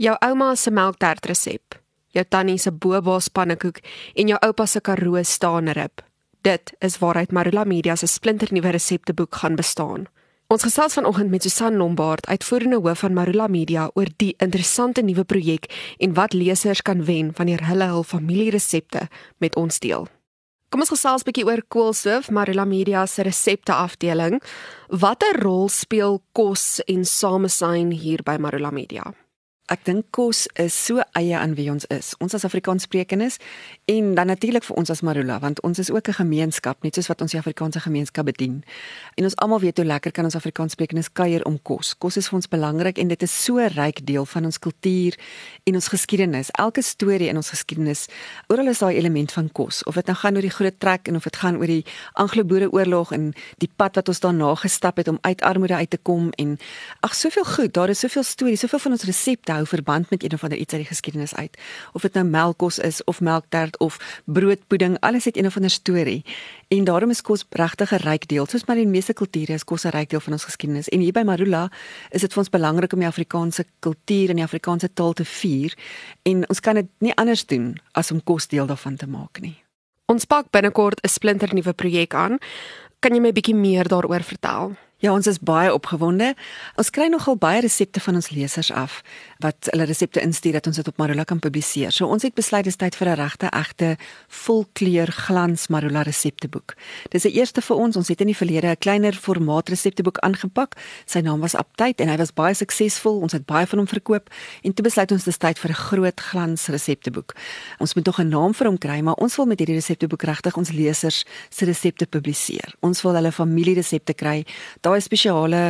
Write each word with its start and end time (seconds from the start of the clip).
Jou 0.00 0.14
ouma 0.24 0.54
se 0.56 0.70
melktert 0.72 1.26
resep, 1.28 1.74
jou 2.16 2.22
tannie 2.24 2.56
se 2.58 2.70
boba 2.72 3.18
spannekoek 3.20 3.82
en 4.16 4.30
jou 4.30 4.38
oupa 4.46 4.64
se 4.66 4.80
karoo 4.80 5.20
staanerib. 5.28 6.00
Dit 6.40 6.72
is 6.80 6.96
waaruit 7.02 7.34
Marula 7.36 7.66
Media 7.68 7.96
se 7.96 8.08
splinternuwe 8.08 8.72
resepteboek 8.72 9.34
gaan 9.42 9.60
bestaan. 9.60 10.06
Ons 10.48 10.64
gesels 10.64 10.96
vanoggend 10.96 11.30
met 11.30 11.42
Susan 11.42 11.76
Lombard, 11.76 12.26
uitvoerende 12.26 12.80
hoof 12.80 13.04
van 13.04 13.12
Marula 13.12 13.46
Media 13.46 13.90
oor 13.94 14.08
die 14.16 14.32
interessante 14.38 15.04
nuwe 15.04 15.24
projek 15.24 15.68
en 15.98 16.16
wat 16.16 16.32
lesers 16.32 16.80
kan 16.82 17.04
wen 17.04 17.34
wanneer 17.36 17.68
hulle 17.68 17.92
hul 17.92 18.02
familieresepte 18.02 19.04
met 19.36 19.56
ons 19.56 19.78
deel. 19.84 20.08
Kom 20.70 20.80
ons 20.80 20.96
gesels 20.96 21.22
'n 21.22 21.28
bietjie 21.28 21.44
oor 21.44 21.62
Koolstoof, 21.68 22.30
Marula 22.30 22.64
Media 22.64 23.06
se 23.06 23.22
resepte 23.22 23.72
afdeling. 23.72 24.40
Watter 24.88 25.42
rol 25.42 25.68
speel 25.68 26.22
kos 26.32 26.80
en 26.86 27.04
samesyn 27.04 27.90
hier 27.90 28.22
by 28.22 28.36
Marula 28.38 28.70
Media? 28.70 29.12
Ek 29.70 29.84
dink 29.86 30.08
kos 30.10 30.48
is 30.58 30.74
so 30.74 30.98
eie 31.14 31.36
aan 31.38 31.54
wie 31.54 31.68
ons 31.70 31.86
is. 31.94 32.10
Ons 32.18 32.34
as 32.34 32.44
Afrikaanssprekendes 32.44 33.38
en 33.92 34.14
dan 34.18 34.26
natuurlik 34.26 34.64
vir 34.66 34.78
ons 34.80 34.90
as 34.90 35.02
Marula 35.06 35.38
want 35.42 35.60
ons 35.66 35.78
is 35.78 35.90
ook 35.94 36.08
'n 36.08 36.18
gemeenskap 36.26 36.82
net 36.82 36.94
soos 36.94 37.06
wat 37.06 37.20
ons 37.22 37.30
die 37.30 37.38
Afrikaanse 37.38 37.80
gemeenskap 37.80 38.24
bedien. 38.24 38.64
En 39.14 39.24
ons 39.24 39.36
almal 39.36 39.60
weet 39.60 39.76
hoe 39.76 39.86
lekker 39.86 40.12
kan 40.12 40.24
ons 40.24 40.34
Afrikaanssprekendes 40.34 41.12
kuier 41.12 41.44
om 41.44 41.62
kos. 41.62 41.94
Kos 41.98 42.16
is 42.16 42.28
vir 42.28 42.36
ons 42.36 42.48
belangrik 42.48 42.98
en 42.98 43.08
dit 43.08 43.22
is 43.22 43.44
so 43.44 43.58
ryk 43.58 44.06
deel 44.06 44.26
van 44.26 44.44
ons 44.44 44.58
kultuur 44.58 45.14
en 45.64 45.74
ons 45.74 45.88
geskiedenis. 45.88 46.50
Elke 46.50 46.82
storie 46.82 47.28
in 47.28 47.36
ons 47.36 47.50
geskiedenis, 47.50 48.06
oral 48.48 48.68
is 48.68 48.78
daar 48.78 48.92
'n 48.92 48.96
element 48.96 49.32
van 49.32 49.52
kos. 49.52 49.84
Of 49.84 49.94
dit 49.94 50.06
nou 50.06 50.16
gaan 50.16 50.34
oor 50.34 50.42
die 50.42 50.50
Groot 50.50 50.80
Trek 50.80 51.08
en 51.08 51.16
of 51.16 51.22
dit 51.22 51.36
gaan 51.36 51.56
oor 51.56 51.66
die 51.66 51.84
Anglo-Boereoorlog 52.12 53.12
en 53.12 53.32
die 53.58 53.70
pad 53.76 53.94
wat 53.94 54.08
ons 54.08 54.20
daarna 54.20 54.54
gestap 54.54 54.96
het 54.96 55.08
om 55.08 55.18
uit 55.20 55.40
armoede 55.40 55.74
uit 55.74 55.90
te 55.90 55.98
kom 56.02 56.30
en 56.30 56.58
ag 57.00 57.14
soveel 57.14 57.44
goed. 57.44 57.72
Daar 57.72 57.88
is 57.88 57.98
soveel 57.98 58.22
stories, 58.22 58.60
soveel 58.60 58.78
van 58.78 58.92
ons 58.92 59.04
resepte 59.04 59.59
hou 59.60 59.66
verband 59.68 60.10
met 60.10 60.24
een 60.24 60.32
of 60.32 60.42
ander 60.42 60.58
iets 60.58 60.72
uit 60.72 60.82
die 60.82 60.90
geskiedenis 60.90 61.34
uit. 61.34 61.58
Of 61.92 62.02
dit 62.06 62.16
nou 62.16 62.24
melkkos 62.26 62.78
is 62.78 63.04
of 63.04 63.20
melktert 63.20 63.78
of 63.78 63.98
broodpudding, 64.24 64.96
alles 65.00 65.24
het 65.28 65.36
een 65.36 65.46
of 65.46 65.56
ander 65.56 65.70
storie. 65.70 66.24
En 66.68 66.84
daarom 66.84 67.10
is 67.10 67.22
kos 67.22 67.44
regtig 67.50 67.92
'n 67.92 68.02
ryk 68.06 68.28
deel. 68.28 68.46
Soos 68.46 68.64
maar 68.64 68.76
die 68.76 68.86
meeste 68.86 69.12
kulture 69.12 69.52
is 69.52 69.64
kos 69.64 69.84
'n 69.84 69.88
ryk 69.88 70.10
deel 70.10 70.20
van 70.20 70.32
ons 70.32 70.44
geskiedenis. 70.44 70.88
En 70.88 71.00
hier 71.00 71.12
by 71.12 71.22
Marula 71.22 71.70
is 72.10 72.20
dit 72.20 72.32
vir 72.32 72.38
ons 72.38 72.50
belangrik 72.50 72.92
om 72.92 72.98
die 72.98 73.08
Afrikaanse 73.08 73.64
kultuur 73.78 74.28
en 74.28 74.36
die 74.36 74.44
Afrikaanse 74.44 74.92
taal 74.92 75.12
te 75.12 75.24
vier 75.24 75.74
en 76.22 76.48
ons 76.48 76.60
kan 76.60 76.74
dit 76.74 76.86
nie 76.98 77.14
anders 77.14 77.46
doen 77.46 77.80
as 77.92 78.10
om 78.10 78.22
kos 78.22 78.48
deel 78.48 78.66
daarvan 78.66 78.96
te 78.96 79.06
maak 79.06 79.40
nie. 79.40 79.62
Ons 80.06 80.24
pak 80.24 80.50
binnekort 80.50 81.00
'n 81.02 81.08
splinternuwe 81.08 81.72
projek 81.72 82.14
aan. 82.14 82.38
Kan 83.00 83.14
jy 83.14 83.20
my 83.20 83.28
'n 83.28 83.34
bietjie 83.34 83.54
meer 83.54 83.88
daaroor 83.88 84.22
vertel? 84.22 84.76
Ja, 85.00 85.14
ons 85.16 85.24
is 85.26 85.38
baie 85.40 85.70
opgewonde. 85.72 86.34
Ons 86.76 86.90
kry 86.92 87.06
nogal 87.08 87.38
baie 87.40 87.62
resepte 87.64 88.02
van 88.04 88.18
ons 88.18 88.26
lesers 88.36 88.68
af 88.68 88.98
wat 89.40 89.70
hulle 89.72 89.86
resepte 89.88 90.20
instuur 90.20 90.58
dat 90.58 90.66
ons 90.68 90.76
dit 90.76 90.88
op 90.90 90.98
Marula 91.00 91.24
kan 91.24 91.38
publiseer. 91.40 91.88
So 91.96 92.04
ons 92.04 92.26
het 92.26 92.34
besluit 92.36 92.66
dis 92.68 92.76
tyd 92.76 92.92
vir 92.98 93.08
'n 93.08 93.16
regte 93.16 93.48
egte 93.48 93.96
volkleur 94.28 95.08
glans 95.08 95.68
Marula 95.68 96.02
resepteboek. 96.02 96.74
Dis 97.08 97.24
'n 97.24 97.32
eerste 97.32 97.62
vir 97.62 97.76
ons. 97.76 97.96
Ons 97.96 98.08
het 98.08 98.20
in 98.20 98.26
die 98.26 98.36
verlede 98.36 98.68
'n 98.68 98.76
kleiner 98.76 99.14
formaat 99.14 99.68
resepteboek 99.68 100.18
aangepak. 100.18 100.76
Sy 101.06 101.20
naam 101.20 101.40
was 101.40 101.54
Update 101.54 102.02
en 102.02 102.08
hy 102.08 102.16
was 102.16 102.34
baie 102.34 102.54
suksesvol. 102.54 103.20
Ons 103.20 103.32
het 103.32 103.46
baie 103.46 103.66
van 103.66 103.78
hom 103.78 103.88
verkoop 103.88 104.28
en 104.62 104.74
toe 104.74 104.84
besluit 104.84 105.12
ons 105.12 105.24
dis 105.24 105.36
tyd 105.36 105.58
vir 105.58 105.70
'n 105.70 105.74
groot 105.74 106.20
glans 106.20 106.66
resepteboek. 106.66 107.34
Ons 107.78 107.94
moet 107.94 108.04
nog 108.04 108.18
'n 108.20 108.28
naam 108.28 108.54
vir 108.54 108.66
hom 108.66 108.78
kry, 108.78 109.00
maar 109.00 109.14
ons 109.14 109.36
wil 109.36 109.46
met 109.46 109.58
hierdie 109.58 109.76
resepteboek 109.76 110.22
regtig 110.22 110.56
ons 110.56 110.70
lesers 110.70 111.24
se 111.48 111.64
resepte 111.64 112.06
publiseer. 112.06 112.74
Ons 112.80 113.02
wil 113.02 113.14
hulle 113.14 113.32
familieresepte 113.32 114.14
kry 114.14 114.44
daai 114.90 115.02
spesiale 115.04 115.62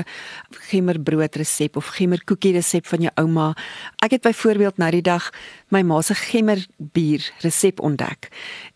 gemmerbrood 0.70 1.36
resep 1.36 1.76
of 1.76 1.92
gemmerkoekie 1.98 2.54
resep 2.56 2.88
van 2.88 3.04
jou 3.06 3.12
ouma. 3.20 3.52
Ek 4.04 4.16
het 4.16 4.24
byvoorbeeld 4.24 4.80
nou 4.80 4.90
die 4.96 5.04
dag 5.04 5.30
my 5.68 5.82
ma 5.84 6.00
se 6.02 6.16
gemmerbier 6.16 7.26
resep 7.44 7.80
ontdek 7.84 8.30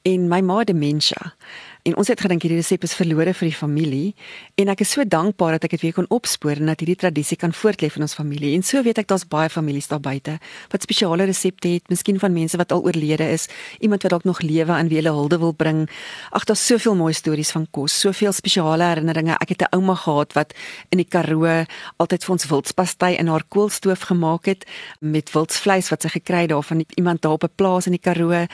en 0.04 0.28
my 0.28 0.42
ma 0.44 0.64
demensie. 0.64 1.16
En 1.84 1.92
ons 2.00 2.08
het 2.08 2.16
gedink 2.16 2.40
hierdie 2.40 2.62
resep 2.62 2.84
is 2.86 2.94
verlore 2.96 3.34
vir 3.36 3.50
die 3.50 3.56
familie 3.56 4.14
en 4.56 4.70
ek 4.72 4.80
is 4.80 4.94
so 4.94 5.04
dankbaar 5.04 5.58
dat 5.58 5.66
ek 5.66 5.74
dit 5.74 5.82
weer 5.82 5.96
kon 5.98 6.06
opspoor 6.16 6.56
en 6.56 6.70
dat 6.70 6.80
hierdie 6.80 6.96
tradisie 6.96 7.36
kan 7.36 7.52
voortleef 7.52 7.98
in 7.98 8.06
ons 8.06 8.14
familie. 8.16 8.54
En 8.56 8.62
so 8.64 8.80
weet 8.86 9.02
ek 9.02 9.10
daar's 9.10 9.26
baie 9.28 9.50
families 9.52 9.90
daar 9.90 10.00
buite 10.00 10.38
wat 10.72 10.86
spesiale 10.86 11.26
resepte 11.28 11.74
het, 11.74 11.84
miskien 11.92 12.16
van 12.22 12.32
mense 12.32 12.56
wat 12.56 12.72
al 12.72 12.80
oorlede 12.88 13.26
is, 13.34 13.50
iemand 13.84 14.06
wat 14.06 14.14
dalk 14.14 14.24
nog 14.24 14.40
lewe 14.40 14.72
aan 14.72 14.88
wie 14.88 14.96
hulle 15.02 15.12
hulde 15.12 15.36
wil 15.42 15.52
bring. 15.52 15.82
Ag, 16.32 16.46
daar's 16.48 16.62
soveel 16.64 16.96
mooi 16.96 17.12
stories 17.12 17.52
van 17.52 17.66
kos, 17.68 17.98
soveel 18.00 18.32
spesiale 18.32 18.88
herinneringe. 18.88 19.36
Ek 19.36 19.52
het 19.52 19.68
'n 19.68 19.76
ouma 19.76 19.94
gehad 19.94 20.32
wat 20.32 20.56
in 20.88 21.04
die 21.04 21.08
Karoo 21.08 21.66
altyd 22.00 22.24
vir 22.24 22.32
ons 22.32 22.48
wildspastei 22.48 23.12
in 23.18 23.28
haar 23.28 23.44
koolstoof 23.44 24.08
gemaak 24.08 24.46
het 24.46 24.64
met 25.00 25.28
wildsvleis 25.32 25.90
wat 25.90 26.00
sy 26.00 26.08
gekry 26.08 26.48
het 26.48 26.50
daar 26.50 26.64
van 26.64 26.84
iemand 26.96 27.20
daar 27.20 27.36
op 27.36 27.44
'n 27.44 27.52
plaas 27.54 27.86
in 27.86 27.92
die 27.92 28.00
Karoo. 28.00 28.46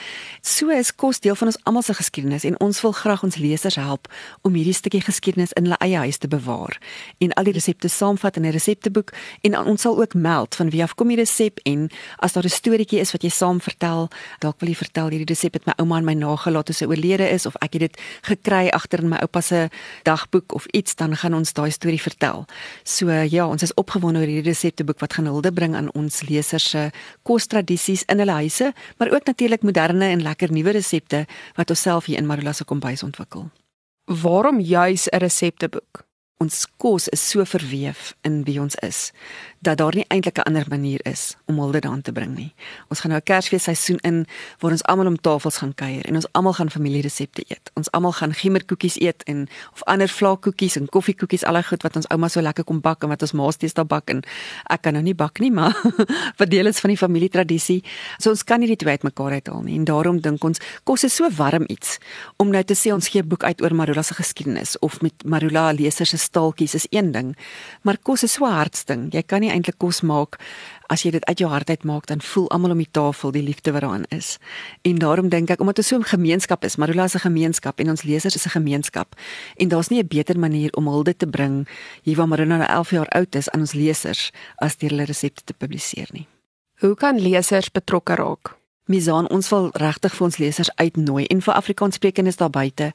So 0.43 0.71
is 0.71 0.91
kos 0.91 1.21
deel 1.21 1.37
van 1.37 1.47
ons 1.47 1.59
almal 1.63 1.83
se 1.83 1.95
geskiedenis 1.95 2.45
en 2.45 2.59
ons 2.61 2.81
wil 2.83 2.93
graag 2.93 3.20
graag 3.21 3.23
ons 3.23 3.37
lesers 3.37 3.77
help 3.77 4.09
om 4.43 4.55
hierdie 4.55 4.75
stukkie 4.75 5.01
geskiedenis 5.01 5.53
in 5.57 5.67
hulle 5.69 5.79
eie 5.81 5.99
huis 5.99 6.19
te 6.19 6.29
bewaar 6.29 6.79
en 7.21 7.33
al 7.37 7.45
die 7.45 7.53
resepte 7.53 7.89
saamvat 7.89 8.37
in 8.37 8.47
'n 8.47 8.53
resepteboek 8.53 9.13
en 9.43 9.57
ons 9.57 9.83
sal 9.83 9.99
ook 10.01 10.15
meld 10.15 10.55
van 10.55 10.71
wie 10.71 10.83
af 10.83 10.95
kom 10.95 11.09
die 11.09 11.17
resep 11.17 11.61
en 11.65 11.91
as 12.19 12.33
daar 12.33 12.45
'n 12.45 12.49
storieetjie 12.49 13.01
is 13.01 13.13
wat 13.13 13.23
jy 13.23 13.31
saam 13.31 13.61
vertel, 13.61 14.09
dalk 14.41 14.61
wil 14.61 14.69
jy 14.69 14.75
vertel 14.75 15.11
hierdie 15.11 15.29
resep 15.29 15.55
het 15.55 15.67
my 15.67 15.73
ouma 15.79 15.97
aan 15.97 16.05
my 16.05 16.15
nagelaat 16.15 16.67
toe 16.67 16.75
sy 16.75 16.85
oorlede 16.85 17.29
is 17.31 17.47
of 17.47 17.57
ek 17.61 17.73
het 17.73 17.81
dit 17.81 17.97
gekry 18.23 18.69
agter 18.69 19.01
in 19.01 19.09
my 19.09 19.19
oupa 19.21 19.41
se 19.41 19.69
dagboek 20.05 20.55
of 20.55 20.67
iets 20.73 20.95
dan 20.95 21.17
gaan 21.17 21.35
ons 21.35 21.53
daai 21.53 21.71
storie 21.71 22.01
vertel. 22.01 22.47
So 22.85 23.11
ja, 23.11 23.47
ons 23.47 23.63
is 23.63 23.75
opgewonde 23.75 24.21
oor 24.21 24.27
hierdie 24.27 24.51
resepteboek 24.51 25.01
wat 25.01 25.13
gaan 25.13 25.27
hulde 25.27 25.53
bring 25.53 25.75
aan 25.75 25.93
ons 25.95 26.23
lesers 26.23 26.71
se 26.71 26.91
kostradisies 27.23 28.03
in 28.07 28.19
hulle 28.19 28.33
huise, 28.33 28.73
maar 28.99 29.11
ook 29.13 29.25
natuurlik 29.27 29.63
moderne 29.63 30.05
en 30.05 30.23
lekker 30.23 30.53
nuwe 30.53 30.71
resepte 30.71 31.27
wat 31.57 31.71
ons 31.71 31.81
self 31.81 32.05
hier 32.07 32.19
in 32.19 32.27
Marula 32.27 32.53
se 32.53 32.65
kombuis 32.65 33.03
ontwikkel. 33.11 33.51
Waarom 34.23 34.61
juis 34.61 35.09
'n 35.09 35.19
resepteboek? 35.19 36.05
Ons 36.41 36.63
kos 36.81 37.05
is 37.13 37.21
so 37.21 37.45
verweef 37.45 38.15
in 38.25 38.39
wie 38.47 38.57
ons 38.63 38.79
is 38.81 39.11
dat 39.61 39.77
daar 39.77 39.93
nie 39.95 40.05
eintlik 40.09 40.39
'n 40.39 40.49
ander 40.49 40.65
manier 40.69 41.01
is 41.05 41.37
om 41.47 41.59
hulde 41.59 41.81
daan 41.81 42.01
te 42.01 42.13
bring 42.13 42.37
nie. 42.37 42.55
Ons 42.89 43.01
gaan 43.01 43.11
nou 43.11 43.21
'n 43.21 43.25
Kersfees 43.25 43.63
seisoen 43.63 43.99
in 43.99 44.27
waar 44.59 44.71
ons 44.71 44.83
almal 44.83 45.07
om 45.07 45.21
tafels 45.21 45.57
gaan 45.57 45.75
kuier 45.75 46.05
en 46.05 46.15
ons 46.15 46.27
almal 46.33 46.53
gaan 46.53 46.71
familieresepte 46.71 47.45
eet. 47.47 47.71
Ons 47.75 47.91
almal 47.91 48.13
gaan 48.13 48.33
gemmerkoekies 48.35 49.01
eet 49.01 49.23
en 49.23 49.49
of 49.73 49.83
ander 49.85 50.09
vlakkoekies 50.09 50.77
en 50.77 50.89
koffiekoekies, 50.89 51.45
al 51.45 51.55
die 51.55 51.63
goed 51.63 51.83
wat 51.83 51.97
ons 51.97 52.09
ouma 52.09 52.29
so 52.29 52.41
lekker 52.41 52.65
kom 52.65 52.81
bak 52.81 53.03
en 53.03 53.09
wat 53.09 53.23
ons 53.23 53.33
ma's 53.33 53.55
steeds 53.55 53.75
daar 53.75 53.87
bak 53.87 54.11
en 54.11 54.23
ek 54.71 54.83
kan 54.83 54.93
nou 54.93 55.03
nie 55.03 55.15
bak 55.15 55.39
nie, 55.39 55.51
maar 55.51 55.77
wat 56.39 56.51
deel 56.51 56.67
is 56.67 56.81
van 56.81 56.89
die 56.89 56.97
familietradisie. 56.97 57.85
So 58.19 58.31
ons 58.31 58.45
kan 58.45 58.61
nie 58.61 58.69
die 58.69 58.77
twee 58.77 58.93
uitmekaar 58.93 59.33
uithaal 59.33 59.63
nie 59.63 59.77
en 59.77 59.85
daarom 59.85 60.21
dink 60.21 60.45
ons 60.45 60.59
kos 60.85 61.05
is 61.05 61.15
so 61.15 61.31
warm 61.31 61.65
iets 61.69 61.99
om 62.37 62.49
nou 62.49 62.65
te 62.65 62.75
sê 62.75 62.93
ons 62.93 63.09
gee 63.09 63.23
'n 63.23 63.29
boek 63.29 63.45
uit 63.45 63.63
oor 63.63 63.75
Marula 63.75 64.03
se 64.03 64.15
geskiedenis 64.15 64.79
of 64.79 65.01
met 65.03 65.25
Marula 65.25 65.73
lesers 65.73 66.11
se 66.11 66.30
staaltjies 66.31 66.77
is 66.79 66.87
een 66.91 67.13
ding, 67.13 67.35
maar 67.83 67.99
kos 67.99 68.25
is 68.27 68.39
so 68.39 68.47
hartsding. 68.49 69.09
Jy 69.15 69.23
kan 69.27 69.43
nie 69.43 69.51
eintlik 69.51 69.79
kos 69.83 70.01
maak 70.07 70.39
as 70.91 71.05
jy 71.05 71.13
dit 71.15 71.27
uit 71.29 71.39
jou 71.43 71.51
hart 71.51 71.71
uit 71.71 71.85
maak 71.87 72.09
dan 72.11 72.23
voel 72.25 72.49
almal 72.55 72.75
om 72.75 72.83
die 72.83 72.91
tafel 72.91 73.31
die 73.35 73.45
liefde 73.47 73.75
wat 73.75 73.85
daarin 73.87 74.07
is. 74.15 74.39
En 74.87 74.99
daarom 75.03 75.31
dink 75.31 75.51
ek 75.51 75.63
omdat 75.63 75.79
ons 75.83 75.89
so 75.89 75.99
'n 75.99 76.05
gemeenskap 76.05 76.65
is, 76.65 76.77
Marula 76.77 77.05
is 77.05 77.15
'n 77.15 77.27
gemeenskap 77.31 77.81
en 77.81 77.91
ons 77.91 78.03
lesers 78.03 78.35
is 78.35 78.47
'n 78.47 78.59
gemeenskap 78.59 79.15
en 79.57 79.69
daar's 79.69 79.91
nie 79.91 80.03
'n 80.03 80.09
beter 80.09 80.39
manier 80.39 80.71
om 80.75 80.87
hulde 80.87 81.17
te 81.17 81.27
bring 81.27 81.69
hier 82.03 82.17
waar 82.17 82.29
Marula 82.29 82.57
nou 82.57 82.69
11 82.69 82.91
jaar 82.91 83.09
oud 83.09 83.35
is 83.35 83.51
aan 83.51 83.61
ons 83.61 83.73
lesers 83.73 84.33
as 84.57 84.77
deur 84.77 84.91
hulle 84.91 85.05
resepte 85.05 85.43
te 85.45 85.55
publiseer 85.55 86.09
nie. 86.13 86.27
Hoe 86.81 86.95
kan 86.95 87.19
lesers 87.19 87.71
betrokke 87.71 88.15
raak? 88.15 88.60
Misaan 88.91 89.29
ons 89.31 89.47
wil 89.53 89.69
regtig 89.79 90.15
vir 90.17 90.25
ons 90.27 90.37
lesers 90.43 90.69
uitnooi 90.81 91.23
en 91.31 91.39
vir 91.45 91.55
Afrikaanssprekendes 91.55 92.41
daar 92.41 92.51
buite, 92.51 92.89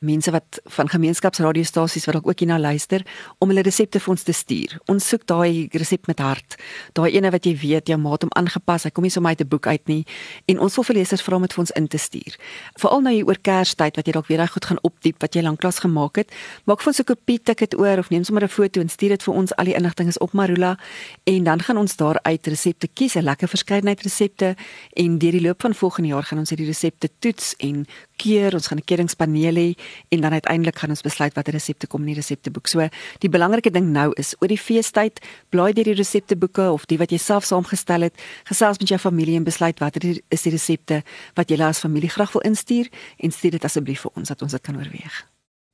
mense 0.00 0.32
wat 0.32 0.60
van 0.78 0.88
gemeenskapsradiostasies 0.88 2.06
wat 2.08 2.16
ook 2.22 2.40
hierna 2.40 2.56
luister, 2.56 3.02
om 3.36 3.50
hulle 3.52 3.64
resepte 3.66 4.00
vir 4.00 4.14
ons 4.14 4.24
te 4.24 4.32
stuur. 4.32 4.78
Ons 4.88 5.10
soek 5.12 5.26
daai 5.28 5.68
resep 5.76 6.08
met 6.08 6.22
hart. 6.24 6.56
Daai 6.96 7.10
ene 7.18 7.28
wat 7.34 7.44
jy 7.44 7.52
weet 7.60 7.92
jou 7.92 7.98
maat 8.00 8.24
hom 8.24 8.32
aangepas, 8.38 8.86
hy 8.88 8.92
kom 8.96 9.04
nie 9.04 9.12
sommer 9.12 9.36
uit 9.36 9.42
'n 9.44 9.48
boek 9.48 9.66
uit 9.66 9.88
nie 9.88 10.06
en 10.48 10.58
ons 10.58 10.74
wil 10.76 10.84
vir 10.84 10.96
lesers 10.96 11.22
vra 11.22 11.36
om 11.36 11.42
dit 11.42 11.52
vir 11.52 11.60
ons 11.60 11.70
in 11.76 11.88
te 11.88 11.98
stuur. 11.98 12.32
Veral 12.80 13.00
nou 13.02 13.12
hier 13.12 13.26
oor 13.26 13.38
Kerstyd 13.42 13.96
wat 13.96 14.06
jy 14.06 14.12
dalk 14.12 14.28
weer 14.28 14.38
reg 14.38 14.52
goed 14.52 14.64
gaan 14.64 14.80
opdiep 14.82 15.20
wat 15.20 15.34
jy 15.34 15.42
lanklaas 15.42 15.80
gemaak 15.84 16.16
het, 16.16 16.32
maak 16.64 16.80
vir 16.80 16.88
ons 16.88 17.00
'n 17.00 17.04
kopie 17.04 17.38
tik 17.38 17.58
dit 17.58 17.74
oor 17.78 17.98
of 17.98 18.10
neem 18.10 18.24
sommer 18.24 18.44
'n 18.44 18.48
foto 18.48 18.80
en 18.80 18.88
stuur 18.88 19.08
dit 19.08 19.22
vir 19.22 19.34
ons. 19.34 19.52
Al 19.56 19.64
die 19.64 19.74
inligting 19.74 20.08
is 20.08 20.18
op 20.18 20.32
Marula 20.32 20.78
en 21.24 21.44
dan 21.44 21.60
gaan 21.60 21.76
ons 21.76 21.96
daar 21.96 22.18
uit 22.22 22.46
resepte 22.46 22.88
kies, 22.88 23.16
'n 23.16 23.24
lekker 23.24 23.48
verskeidenheid 23.48 24.00
resepte 24.02 24.56
en 24.96 25.18
die 25.18 25.41
die 25.42 25.48
loop 25.48 25.60
van 25.60 25.74
volgende 25.74 26.08
jaar 26.08 26.22
gaan 26.22 26.38
ons 26.38 26.52
hierdie 26.52 26.68
resepte 26.68 27.08
toets 27.18 27.54
en 27.58 27.82
keur. 28.22 28.54
Ons 28.54 28.66
gaan 28.70 28.78
'n 28.78 28.84
keuringspaneel 28.84 29.56
hê 29.56 29.68
en 30.08 30.20
dan 30.20 30.32
uiteindelik 30.32 30.78
gaan 30.78 30.90
ons 30.90 31.00
besluit 31.00 31.34
watter 31.34 31.52
resepte 31.52 31.86
kom 31.86 32.00
in 32.00 32.06
die 32.06 32.14
resepteboek. 32.14 32.66
So, 32.66 32.88
die 33.18 33.28
belangrike 33.28 33.70
ding 33.70 33.92
nou 33.92 34.12
is 34.14 34.34
oor 34.40 34.48
die 34.48 34.58
feestyd, 34.58 35.20
blaai 35.50 35.72
deur 35.72 35.84
die 35.84 35.94
resepteboeke 35.94 36.70
of 36.70 36.86
die 36.86 36.98
wat 36.98 37.10
jy 37.10 37.18
self 37.18 37.44
saamgestel 37.44 38.00
het, 38.00 38.14
gesels 38.44 38.78
met 38.78 38.88
jou 38.88 38.98
familie 38.98 39.36
en 39.36 39.44
besluit 39.44 39.78
watter 39.78 40.20
is 40.28 40.42
die 40.42 40.52
resepte 40.52 41.02
wat 41.34 41.50
jy 41.50 41.60
as 41.62 41.80
familie 41.80 42.10
graag 42.10 42.32
wil 42.32 42.42
instuur 42.42 42.88
en 43.18 43.30
stuur 43.30 43.50
dit 43.50 43.64
asseblief 43.64 44.00
vir 44.00 44.10
ons 44.14 44.28
dat 44.28 44.42
ons 44.42 44.52
dit 44.52 44.62
kan 44.62 44.76
oorweeg. 44.76 45.26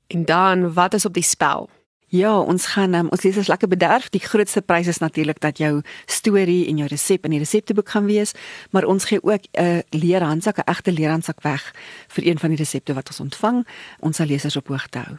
En 0.08 0.24
dan, 0.24 0.72
wat 0.72 0.94
is 0.94 1.04
op 1.04 1.14
die 1.14 1.22
spel? 1.22 1.68
Ja, 2.08 2.38
ons 2.40 2.66
gaan 2.72 2.94
um, 2.94 3.08
ons 3.12 3.22
lesers 3.22 3.50
lekker 3.52 3.68
bederf. 3.68 4.08
Die 4.08 4.20
grootste 4.20 4.62
prys 4.64 4.86
is 4.88 4.98
natuurlik 4.98 5.40
dat 5.44 5.58
jou 5.58 5.82
storie 6.06 6.66
en 6.68 6.80
jou 6.80 6.88
resep 6.88 7.24
in 7.28 7.34
die 7.36 7.42
resepteboek 7.42 7.88
gaan 7.88 8.08
wees, 8.08 8.32
maar 8.72 8.88
ons 8.88 9.04
gee 9.04 9.20
ook 9.22 9.44
'n 9.52 9.64
uh, 9.64 9.78
leerhandsak, 9.90 10.56
'n 10.56 10.70
egte 10.70 10.92
leerhandsak 10.92 11.42
weg 11.42 11.74
vir 12.08 12.26
een 12.26 12.38
van 12.38 12.48
die 12.48 12.58
resepte 12.58 12.94
wat 12.94 13.08
ons 13.08 13.20
ontvang. 13.20 13.66
Ons 14.00 14.16
sal 14.16 14.26
lesers 14.26 14.56
op 14.56 14.68
hoogte 14.68 14.98
hou. 14.98 15.16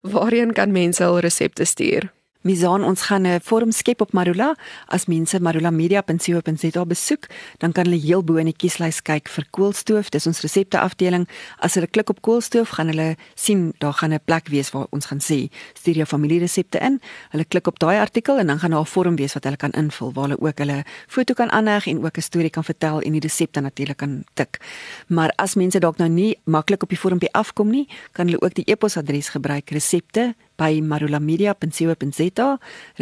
Waarheen 0.00 0.52
kan 0.52 0.72
mense 0.72 1.02
hul 1.02 1.18
resepte 1.18 1.64
stuur? 1.64 2.12
Misaan 2.42 2.82
ons 2.82 3.02
gaan 3.02 3.26
'n 3.26 3.40
forum 3.40 3.70
skep 3.70 4.00
op 4.00 4.12
Marula. 4.12 4.56
As 4.86 5.06
mense 5.06 5.40
marulamedia.co.za 5.40 6.84
besoek, 6.84 7.26
dan 7.58 7.72
kan 7.72 7.84
hulle 7.84 8.00
heel 8.00 8.24
bo 8.24 8.34
in 8.36 8.44
die 8.44 8.56
kieslys 8.56 9.02
kyk 9.02 9.28
vir 9.28 9.46
koolstoof. 9.50 10.08
Dis 10.08 10.26
ons 10.26 10.40
resepte 10.40 10.78
afdeling. 10.78 11.28
As 11.58 11.74
hulle 11.74 11.86
klik 11.86 12.10
op 12.10 12.20
koolstoof, 12.20 12.68
gaan 12.68 12.86
hulle 12.86 13.16
sien 13.34 13.72
daar 13.78 13.92
gaan 13.92 14.12
'n 14.12 14.20
plek 14.24 14.48
wees 14.48 14.70
waar 14.70 14.86
ons 14.90 15.06
gaan 15.06 15.20
sê 15.20 15.50
stuur 15.74 15.94
jou 15.94 16.06
familieresepte 16.06 16.78
in. 16.78 17.00
Hulle 17.30 17.44
klik 17.44 17.66
op 17.66 17.78
daai 17.78 17.98
artikel 17.98 18.38
en 18.38 18.46
dan 18.46 18.58
gaan 18.58 18.70
daar 18.70 18.80
'n 18.80 18.86
vorm 18.86 19.16
wees 19.16 19.34
wat 19.34 19.44
hulle 19.44 19.56
kan 19.56 19.70
invul 19.70 20.12
waar 20.12 20.28
hulle 20.28 20.40
ook 20.40 20.58
hulle 20.58 20.84
foto 21.06 21.34
kan 21.34 21.50
aanheg 21.50 21.86
en 21.86 22.04
ook 22.04 22.16
'n 22.16 22.20
storie 22.20 22.50
kan 22.50 22.64
vertel 22.64 23.00
en 23.00 23.12
die 23.12 23.20
resepte 23.20 23.60
natuurlik 23.60 23.96
kan 23.96 24.24
tik. 24.34 24.60
Maar 25.06 25.32
as 25.36 25.54
mense 25.54 25.78
dalk 25.78 25.96
nou 25.96 26.08
nie 26.08 26.38
maklik 26.44 26.82
op 26.82 26.88
die 26.88 26.98
vormpie 26.98 27.32
afkom 27.32 27.70
nie, 27.70 27.88
kan 28.12 28.26
hulle 28.26 28.40
ook 28.40 28.54
die 28.54 28.64
e-posadres 28.66 29.28
gebruik 29.28 29.70
resepte 29.70 30.34
by 30.62 30.80
marulamedia.co.za, 30.80 32.48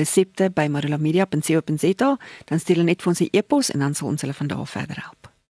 resepte 0.01 0.51
by 0.57 0.69
marulamedia.co.za, 0.73 2.13
dan 2.49 2.63
stuur 2.63 2.81
hulle 2.81 2.91
net 2.93 3.03
vir 3.03 3.13
ons 3.13 3.21
'n 3.21 3.33
e-pos 3.33 3.73
en 3.75 3.81
dan 3.85 3.95
sal 3.95 4.09
ons 4.09 4.21
hulle 4.23 4.39
van 4.41 4.47
daar 4.47 4.67
verder 4.67 5.05
help. 5.05 5.30